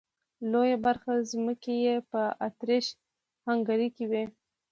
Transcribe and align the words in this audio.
لويه 0.51 0.77
برخه 0.85 1.13
ځمکې 1.31 1.75
یې 1.85 1.95
په 2.11 2.21
اتریش 2.47 2.85
هنګري 3.47 3.89
کې 3.95 4.05
وې. 4.11 4.23